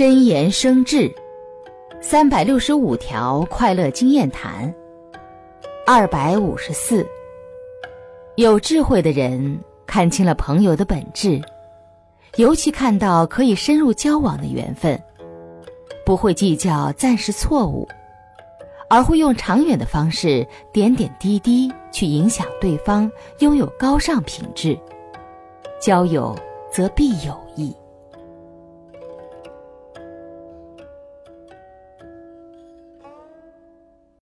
[0.00, 1.14] 真言生智
[2.00, 4.74] 三百六十五条快乐经验谈
[5.86, 7.06] 二百五十四。
[8.36, 11.38] 有智慧的人看清了朋友的本质
[12.36, 14.98] 尤其看到可以深入交往的缘分
[16.02, 17.86] 不会计较暂时错误
[18.88, 24.74] 而会用长远的方式点点滴滴去影响对方拥有高尚品质
[25.78, 26.34] 交友
[26.72, 27.76] 则必有益